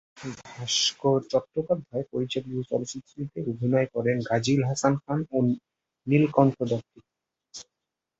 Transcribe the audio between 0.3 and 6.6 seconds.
ভাস্বর চট্টোপাধ্যায় পরিচালিত চলচ্চিত্রটিতে অভিনয় করেন গাজীউল হাসান খান এবং নীলকণ্ঠ